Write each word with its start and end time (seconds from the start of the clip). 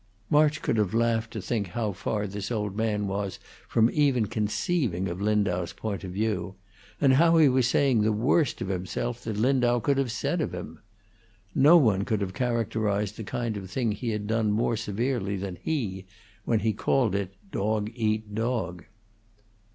March 0.31 0.63
could 0.63 0.77
have 0.77 0.95
laughed 0.95 1.29
to 1.31 1.39
think 1.39 1.67
how 1.67 1.91
far 1.91 2.25
this 2.25 2.49
old 2.51 2.75
man 2.75 3.05
was 3.05 3.37
from 3.67 3.87
even 3.93 4.25
conceiving 4.25 5.07
of 5.07 5.21
Lindau's 5.21 5.73
point 5.73 6.03
of 6.03 6.09
view, 6.09 6.55
and 6.99 7.13
how 7.13 7.37
he 7.37 7.47
was 7.47 7.67
saying 7.67 8.01
the 8.01 8.11
worst 8.11 8.61
of 8.61 8.69
himself 8.69 9.23
that 9.23 9.37
Lindau 9.37 9.79
could 9.79 9.99
have 9.99 10.11
said 10.11 10.41
of 10.41 10.55
him. 10.55 10.79
No 11.53 11.77
one 11.77 12.03
could 12.03 12.21
have 12.21 12.33
characterized 12.33 13.15
the 13.15 13.23
kind 13.23 13.55
of 13.55 13.69
thing 13.69 13.91
he 13.91 14.09
had 14.09 14.25
done 14.25 14.51
more 14.51 14.75
severely 14.75 15.35
than 15.37 15.57
he 15.61 16.07
when 16.45 16.61
he 16.61 16.73
called 16.73 17.13
it 17.13 17.35
dog 17.51 17.91
eat 17.93 18.33
dog. 18.33 18.85